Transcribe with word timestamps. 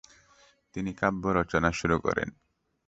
তিনি 0.75 0.91
কাব্যরচনা 0.93 1.69
শুরু 1.71 1.97
করেন। 1.99 2.29